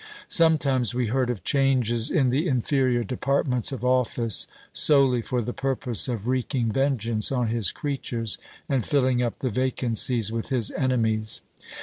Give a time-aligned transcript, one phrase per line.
[0.27, 5.53] Sometimes we heard of changes in the inferior depart ments of office, solely for the
[5.53, 11.43] purpose of wreaking vengeance on his creatures, and filling up the vacancies with his enemies.